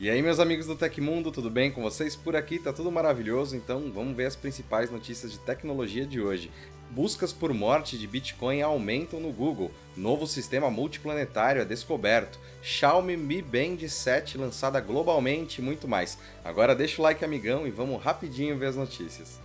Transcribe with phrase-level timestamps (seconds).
[0.00, 2.14] E aí, meus amigos do Tecmundo, tudo bem com vocês?
[2.14, 6.52] Por aqui tá tudo maravilhoso, então vamos ver as principais notícias de tecnologia de hoje.
[6.88, 9.72] Buscas por morte de Bitcoin aumentam no Google.
[9.96, 12.38] Novo sistema multiplanetário é descoberto.
[12.62, 16.16] Xiaomi Mi Band 7 lançada globalmente e muito mais.
[16.44, 19.40] Agora deixa o like, amigão, e vamos rapidinho ver as notícias.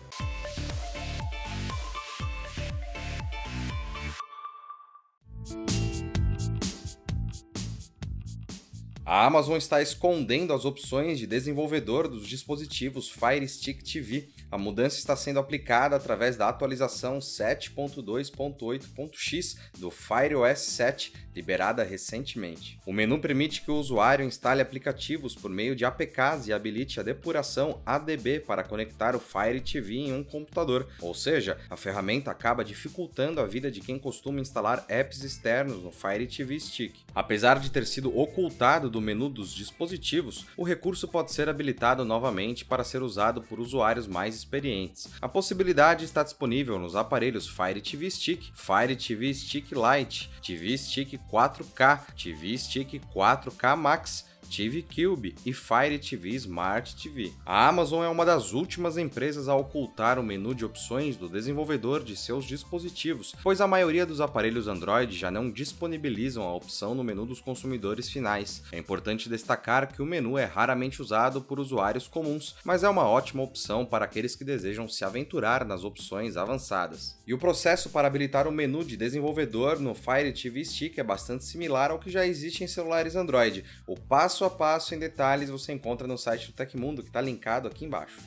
[9.06, 14.30] A Amazon está escondendo as opções de desenvolvedor dos dispositivos Fire Stick TV.
[14.50, 22.80] A mudança está sendo aplicada através da atualização 7.2.8.x do Fire OS 7, liberada recentemente.
[22.86, 27.04] O menu permite que o usuário instale aplicativos por meio de APKs e habilite a
[27.04, 32.64] depuração ADB para conectar o Fire TV em um computador, ou seja, a ferramenta acaba
[32.64, 37.02] dificultando a vida de quem costuma instalar apps externos no Fire TV Stick.
[37.14, 42.64] Apesar de ter sido ocultado do menu dos dispositivos, o recurso pode ser habilitado novamente
[42.64, 45.10] para ser usado por usuários mais experientes.
[45.20, 51.20] A possibilidade está disponível nos aparelhos Fire TV Stick, Fire TV Stick Lite, TV Stick
[51.32, 57.32] 4K, TV Stick 4K Max TV Cube e Fire TV Smart TV.
[57.44, 62.04] A Amazon é uma das últimas empresas a ocultar o menu de opções do desenvolvedor
[62.04, 67.04] de seus dispositivos, pois a maioria dos aparelhos Android já não disponibilizam a opção no
[67.04, 68.62] menu dos consumidores finais.
[68.72, 73.08] É importante destacar que o menu é raramente usado por usuários comuns, mas é uma
[73.08, 77.18] ótima opção para aqueles que desejam se aventurar nas opções avançadas.
[77.26, 81.44] E o processo para habilitar o menu de desenvolvedor no Fire TV Stick é bastante
[81.44, 83.66] similar ao que já existe em celulares Android.
[83.88, 87.22] O passo passo a passo em detalhes você encontra no site do Tecmundo, que está
[87.22, 88.20] linkado aqui embaixo.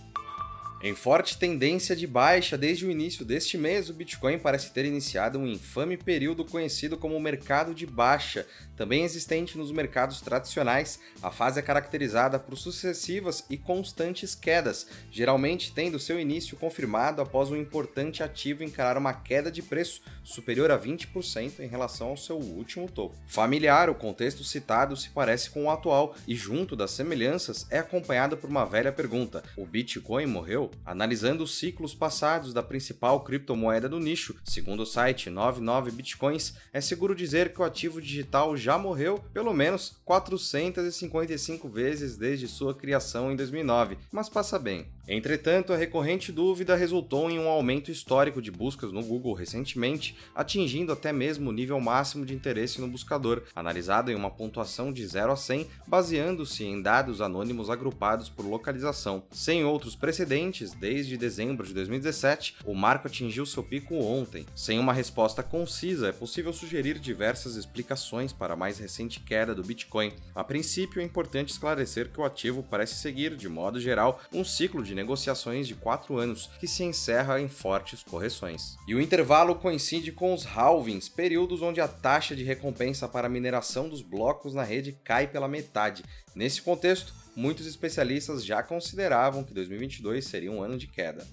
[0.82, 5.38] Em forte tendência de baixa desde o início deste mês, o Bitcoin parece ter iniciado
[5.38, 8.46] um infame período conhecido como mercado de baixa,
[8.76, 11.00] também existente nos mercados tradicionais.
[11.22, 17.50] A fase é caracterizada por sucessivas e constantes quedas, geralmente tendo seu início confirmado após
[17.50, 22.36] um importante ativo encarar uma queda de preço superior a 20% em relação ao seu
[22.36, 23.16] último topo.
[23.26, 28.36] Familiar, o contexto citado se parece com o atual e, junto das semelhanças, é acompanhado
[28.36, 30.65] por uma velha pergunta: o Bitcoin morreu?
[30.84, 34.36] Analisando os ciclos passados da principal criptomoeda do nicho.
[34.44, 39.52] Segundo o site 99 Bitcoins, é seguro dizer que o ativo digital já morreu pelo
[39.52, 44.86] menos 455 vezes desde sua criação em 2009, mas passa bem.
[45.08, 50.92] Entretanto, a recorrente dúvida resultou em um aumento histórico de buscas no Google recentemente, atingindo
[50.92, 55.30] até mesmo o nível máximo de interesse no buscador, analisado em uma pontuação de 0
[55.30, 59.22] a 100, baseando-se em dados anônimos agrupados por localização.
[59.30, 64.44] Sem outros precedentes, desde dezembro de 2017, o marco atingiu seu pico ontem.
[64.56, 69.62] Sem uma resposta concisa, é possível sugerir diversas explicações para a mais recente queda do
[69.62, 70.12] Bitcoin.
[70.34, 74.82] A princípio, é importante esclarecer que o ativo parece seguir, de modo geral, um ciclo
[74.82, 78.76] de negociações de 4 anos, que se encerra em fortes correções.
[78.88, 83.30] E o intervalo coincide com os halvings, períodos onde a taxa de recompensa para a
[83.30, 86.02] mineração dos blocos na rede cai pela metade.
[86.34, 91.24] Nesse contexto, muitos especialistas já consideravam que 2022 seria um ano de queda.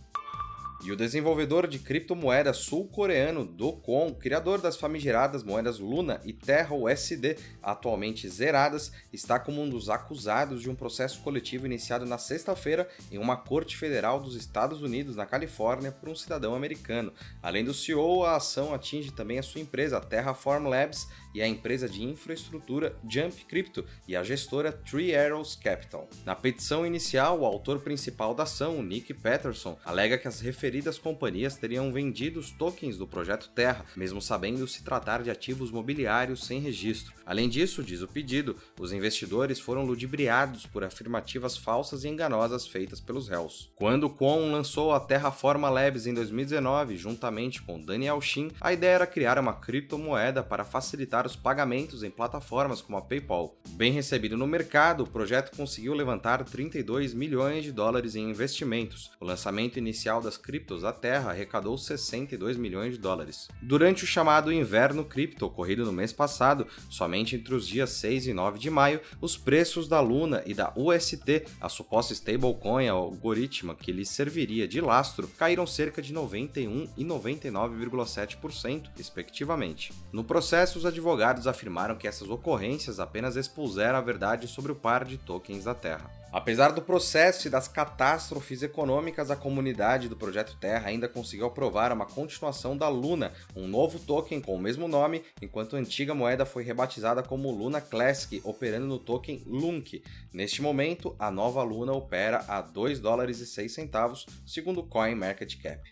[0.86, 7.38] E o desenvolvedor de criptomoeda sul-coreano Docon, criador das famigeradas moedas Luna e Terra USD,
[7.62, 13.18] atualmente zeradas, está como um dos acusados de um processo coletivo iniciado na sexta-feira em
[13.18, 17.14] uma corte federal dos Estados Unidos, na Califórnia, por um cidadão americano.
[17.42, 21.90] Além do CEO, a ação atinge também a sua empresa, Terraform Labs, e a empresa
[21.90, 26.08] de infraestrutura Jump Crypto e a gestora Three Arrows Capital.
[26.26, 30.98] Na petição inicial, o autor principal da ação, Nick Patterson, alega que as referências referidas
[30.98, 36.48] companhias teriam vendido os tokens do projeto Terra, mesmo sabendo se tratar de ativos mobiliários
[36.48, 37.14] sem registro.
[37.24, 43.00] Além disso, diz o pedido, os investidores foram ludibriados por afirmativas falsas e enganosas feitas
[43.00, 43.72] pelos réus.
[43.76, 49.08] Quando Kwon lançou a Terraforma Labs em 2019, juntamente com Daniel Shin, a ideia era
[49.08, 53.56] criar uma criptomoeda para facilitar os pagamentos em plataformas como a PayPal.
[53.70, 59.12] Bem recebido no mercado, o projeto conseguiu levantar 32 milhões de dólares em investimentos.
[59.20, 63.50] O lançamento inicial das criptomoedas criptos da Terra arrecadou 62 milhões de dólares.
[63.62, 68.34] Durante o chamado inverno cripto ocorrido no mês passado, somente entre os dias 6 e
[68.34, 73.92] 9 de maio, os preços da Luna e da UST, a suposta stablecoin algoritma que
[73.92, 79.92] lhes serviria de lastro, caíram cerca de 91 e 99,7%, respectivamente.
[80.14, 85.04] No processo, os advogados afirmaram que essas ocorrências apenas expuseram a verdade sobre o par
[85.04, 86.23] de tokens da Terra.
[86.34, 91.92] Apesar do processo e das catástrofes econômicas, a comunidade do Projeto Terra ainda conseguiu aprovar
[91.92, 96.44] uma continuação da Luna, um novo token com o mesmo nome, enquanto a antiga moeda
[96.44, 100.04] foi rebatizada como Luna Classic, operando no token LUNC.
[100.34, 105.84] Neste momento, a nova Luna opera a 2 dólares e 6 centavos, segundo o CoinMarketCap.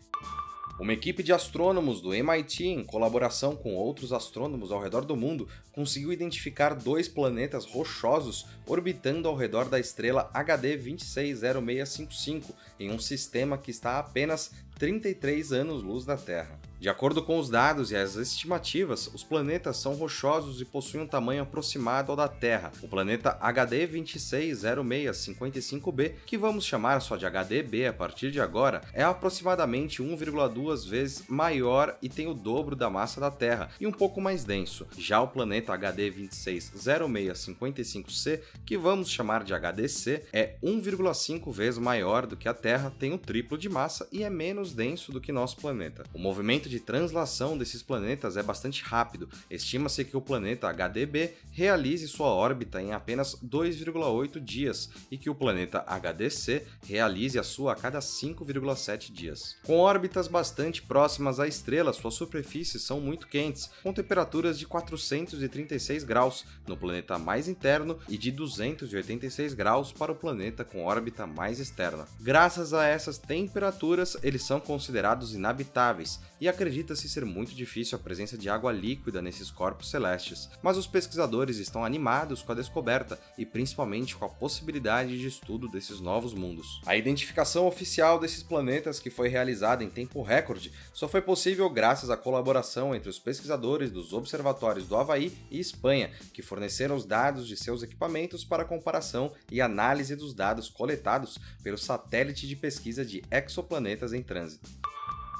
[0.82, 5.48] Uma equipe de astrônomos do MIT, em colaboração com outros astrônomos ao redor do mundo,
[5.72, 13.60] conseguiu identificar dois planetas rochosos orbitando ao redor da estrela HD 260655, em um sistema
[13.60, 16.60] que está a apenas 33 anos-luz da Terra.
[16.82, 21.08] De acordo com os dados e as estimativas, os planetas são rochosos e possuem um
[21.08, 22.72] tamanho aproximado ao da Terra.
[22.82, 29.04] O planeta HD 260655b, que vamos chamar só de HDB a partir de agora, é
[29.04, 34.20] aproximadamente 1,2 vezes maior e tem o dobro da massa da Terra e um pouco
[34.20, 34.88] mais denso.
[34.98, 42.36] Já o planeta HD 260655c, que vamos chamar de HDC, é 1,5 vezes maior do
[42.36, 45.58] que a Terra, tem o triplo de massa e é menos denso do que nosso
[45.58, 46.06] planeta.
[46.12, 49.30] O movimento de translação desses planetas é bastante rápido.
[49.50, 55.36] Estima-se que o planeta HDB realize sua órbita em apenas 2,8 dias e que o
[55.36, 59.58] planeta HDC realize a sua a cada 5,7 dias.
[59.64, 66.04] Com órbitas bastante próximas à estrela, suas superfícies são muito quentes, com temperaturas de 436
[66.04, 71.60] graus no planeta mais interno e de 286 graus para o planeta com órbita mais
[71.60, 72.08] externa.
[72.20, 78.38] Graças a essas temperaturas, eles são considerados inabitáveis e acredita-se ser muito difícil a presença
[78.38, 83.48] de água líquida nesses corpos celestes, mas os pesquisadores estão animados com a descoberta e
[83.48, 86.80] principalmente com a possibilidade de estudo desses novos mundos.
[86.86, 92.12] A identificação oficial desses planetas, que foi realizada em tempo recorde, só foi possível graças
[92.12, 97.48] à colaboração entre os pesquisadores dos observatórios do Havaí e Espanha, que forneceram os dados
[97.48, 103.24] de seus equipamentos para comparação e análise dos dados coletados pelo satélite de pesquisa de
[103.32, 104.81] exoplanetas em trânsito.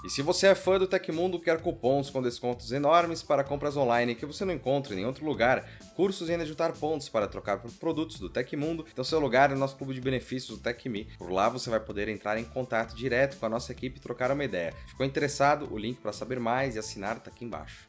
[0.04, 4.16] E se você é fã do Tecmundo, quer cupons com descontos enormes para compras online
[4.16, 5.64] que você não encontra em nenhum outro lugar,
[5.96, 9.54] cursos e ainda juntar pontos para trocar por produtos do Tecmundo, então seu lugar é
[9.54, 11.08] o nosso clube de benefícios do TecMe.
[11.20, 14.32] Por lá você vai poder entrar em contato direto com a nossa equipe e trocar
[14.32, 14.74] uma ideia.
[14.88, 15.72] Ficou interessado?
[15.72, 17.88] O link para saber mais e assinar está aqui embaixo.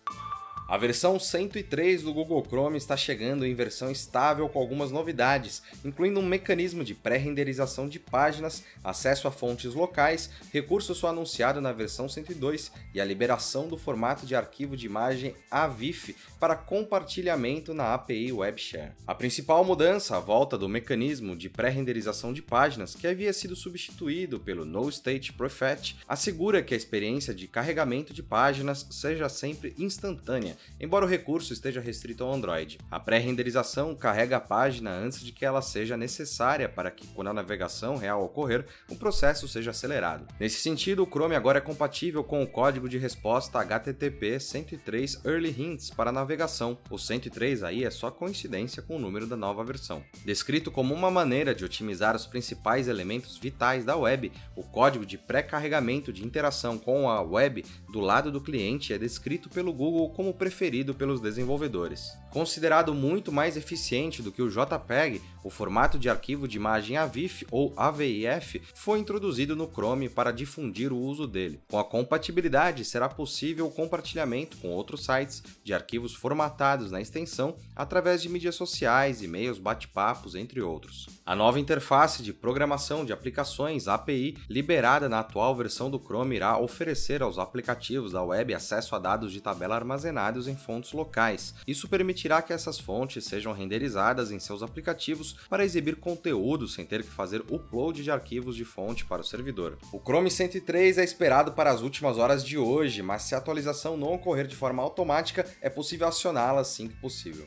[0.72, 6.18] A versão 103 do Google Chrome está chegando em versão estável com algumas novidades, incluindo
[6.18, 12.08] um mecanismo de pré-renderização de páginas, acesso a fontes locais, recurso só anunciado na versão
[12.08, 18.32] 102 e a liberação do formato de arquivo de imagem AVIF para compartilhamento na API
[18.32, 18.92] WebShare.
[19.06, 24.40] A principal mudança, a volta do mecanismo de pré-renderização de páginas, que havia sido substituído
[24.40, 30.56] pelo No State Prefetch, assegura que a experiência de carregamento de páginas seja sempre instantânea
[30.80, 32.78] embora o recurso esteja restrito ao Android.
[32.90, 37.34] A pré-renderização carrega a página antes de que ela seja necessária para que, quando a
[37.34, 40.26] navegação real ocorrer, o processo seja acelerado.
[40.38, 45.54] Nesse sentido, o Chrome agora é compatível com o código de resposta HTTP 103 Early
[45.58, 46.78] Hints para navegação.
[46.90, 50.02] O 103 aí é só coincidência com o número da nova versão.
[50.24, 55.18] Descrito como uma maneira de otimizar os principais elementos vitais da web, o código de
[55.18, 60.34] pré-carregamento de interação com a web do lado do cliente é descrito pelo Google como
[60.52, 62.18] preferido pelos desenvolvedores.
[62.32, 67.44] Considerado muito mais eficiente do que o JPEG, o formato de arquivo de imagem AVIF
[67.50, 71.60] ou AVIF foi introduzido no Chrome para difundir o uso dele.
[71.68, 77.54] Com a compatibilidade, será possível o compartilhamento com outros sites de arquivos formatados na extensão
[77.76, 81.08] através de mídias sociais, e-mails, bate-papos, entre outros.
[81.26, 86.56] A nova interface de programação de aplicações API, liberada na atual versão do Chrome, irá
[86.56, 91.54] oferecer aos aplicativos da web acesso a dados de tabela armazenados em fontes locais.
[91.66, 91.88] Isso
[92.22, 97.10] permitirá que essas fontes sejam renderizadas em seus aplicativos para exibir conteúdo sem ter que
[97.10, 99.76] fazer upload de arquivos de fonte para o servidor.
[99.92, 103.96] O Chrome 103 é esperado para as últimas horas de hoje, mas se a atualização
[103.96, 107.46] não ocorrer de forma automática, é possível acioná-la assim que possível.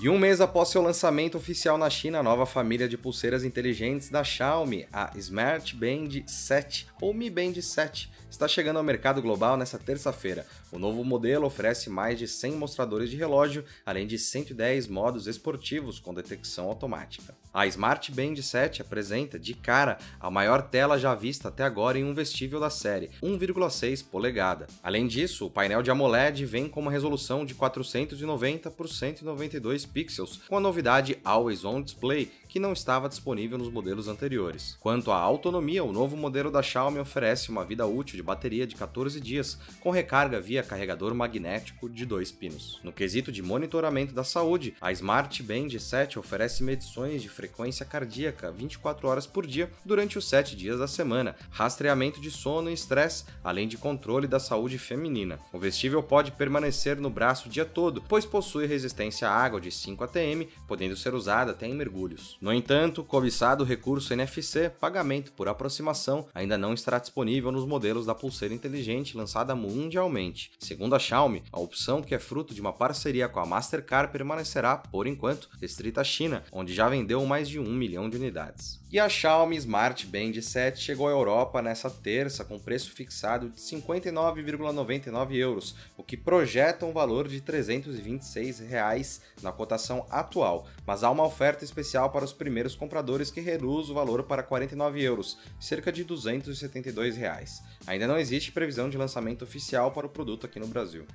[0.00, 4.08] E um mês após seu lançamento oficial na China, a nova família de pulseiras inteligentes
[4.08, 9.56] da Xiaomi, a Smart Band 7 ou Mi Band 7, está chegando ao mercado global
[9.56, 10.46] nesta terça-feira.
[10.72, 16.00] O novo modelo oferece mais de 100 mostradores de relógio, além de 110 modos esportivos
[16.00, 17.36] com detecção automática.
[17.52, 22.04] A Smart Band 7 apresenta, de cara, a maior tela já vista até agora em
[22.04, 24.66] um vestível da série, 1,6 polegada.
[24.82, 30.40] Além disso, o painel de AMOLED vem com uma resolução de 490 por 192 pixels,
[30.48, 34.76] com a novidade Always On Display, que não estava disponível nos modelos anteriores.
[34.78, 38.76] Quanto à autonomia, o novo modelo da Xiaomi oferece uma vida útil de bateria de
[38.76, 42.78] 14 dias, com recarga via carregador magnético de dois pinos.
[42.84, 48.52] No quesito de monitoramento da saúde, a Smart Band 7 oferece medições de frequência cardíaca
[48.52, 53.24] 24 horas por dia durante os 7 dias da semana, rastreamento de sono e estresse,
[53.42, 55.40] além de controle da saúde feminina.
[55.54, 59.71] O vestível pode permanecer no braço o dia todo, pois possui resistência à água de
[59.74, 62.36] 5 atm, podendo ser usada até em mergulhos.
[62.40, 68.06] No entanto, o cobiçado recurso NFC, pagamento por aproximação, ainda não estará disponível nos modelos
[68.06, 70.50] da pulseira inteligente lançada mundialmente.
[70.58, 74.76] Segundo a Xiaomi, a opção que é fruto de uma parceria com a Mastercard permanecerá,
[74.76, 78.81] por enquanto, restrita à China, onde já vendeu mais de um milhão de unidades.
[78.92, 83.58] E a Xiaomi Smart Band 7 chegou à Europa nessa terça com preço fixado de
[83.58, 91.10] 59,99 euros, o que projeta um valor de 326 reais na cotação atual, mas há
[91.10, 95.90] uma oferta especial para os primeiros compradores que reduz o valor para 49 euros, cerca
[95.90, 97.62] de 272 reais.
[97.86, 101.06] Ainda não existe previsão de lançamento oficial para o produto aqui no Brasil.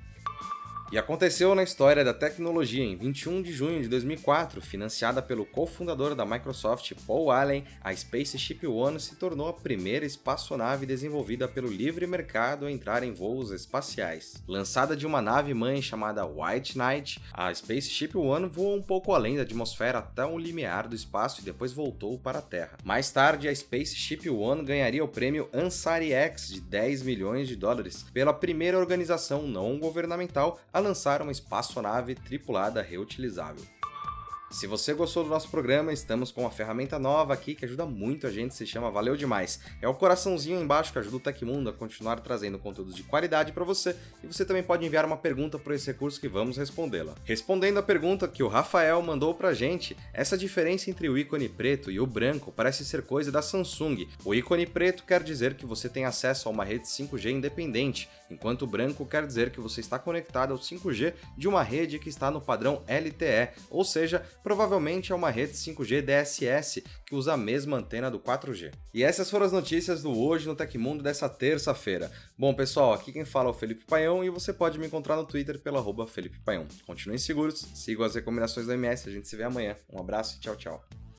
[0.90, 6.16] E aconteceu na história da tecnologia em 21 de junho de 2004, financiada pelo cofundador
[6.16, 12.08] da Microsoft, Paul Allen, a Spaceship One se tornou a primeira espaçonave desenvolvida pelo livre
[12.08, 14.42] mercado a entrar em voos espaciais.
[14.48, 19.36] Lançada de uma nave mãe chamada White Knight, a Spaceship One voou um pouco além
[19.36, 22.78] da atmosfera até o limiar do espaço e depois voltou para a Terra.
[22.86, 28.06] Mais tarde, a Spaceship One ganharia o prêmio Ansari X de 10 milhões de dólares
[28.14, 33.66] pela primeira organização não governamental a lançar uma espaçonave tripulada reutilizável.
[34.50, 38.26] Se você gostou do nosso programa, estamos com uma ferramenta nova aqui que ajuda muito
[38.26, 39.60] a gente, se chama Valeu Demais.
[39.82, 43.66] É o coraçãozinho embaixo que ajuda o Tecmundo a continuar trazendo conteúdos de qualidade para
[43.66, 47.14] você e você também pode enviar uma pergunta por esse recurso que vamos respondê-la.
[47.26, 51.92] Respondendo a pergunta que o Rafael mandou pra gente, essa diferença entre o ícone preto
[51.92, 54.08] e o branco parece ser coisa da Samsung.
[54.24, 58.62] O ícone preto quer dizer que você tem acesso a uma rede 5G independente, enquanto
[58.62, 62.32] o branco quer dizer que você está conectado ao 5G de uma rede que está
[62.32, 67.78] no padrão LTE, ou seja, provavelmente é uma rede 5G DSS que usa a mesma
[67.78, 68.72] antena do 4G.
[68.94, 72.12] E essas foram as notícias do Hoje no Tecmundo dessa terça-feira.
[72.38, 75.26] Bom, pessoal, aqui quem fala é o Felipe Paião e você pode me encontrar no
[75.26, 76.68] Twitter pela arroba Felipe Paião.
[76.86, 79.76] Continuem seguros, sigam as recomendações do MS, a gente se vê amanhã.
[79.92, 81.07] Um abraço e tchau, tchau.